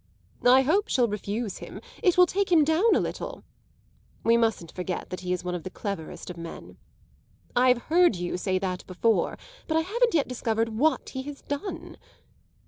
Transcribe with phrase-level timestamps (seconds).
[0.47, 1.79] "I hope she'll refuse him.
[2.01, 3.43] It will take him down a little."
[4.23, 6.77] "We mustn't forget that he is one of the cleverest of men."
[7.55, 9.37] "I've heard you say that before,
[9.67, 11.97] but I haven't yet discovered what he has done."